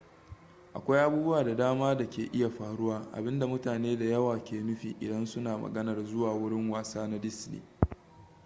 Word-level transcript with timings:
akwai 0.73 1.01
abubuwa 1.03 1.43
da 1.43 1.55
dama 1.55 1.95
da 1.97 2.09
ke 2.09 2.29
iya 2.33 2.49
faruwa 2.49 3.07
abinda 3.13 3.47
mutane 3.47 3.95
da 3.97 4.05
yawa 4.05 4.43
ke 4.43 4.59
nufi 4.61 4.95
idan 4.99 5.25
su 5.25 5.41
na 5.41 5.57
maganar 5.57 6.05
zuwa 6.05 6.33
wurin 6.33 6.69
wasa 6.71 7.07
na 7.07 7.17
disney 7.19 7.61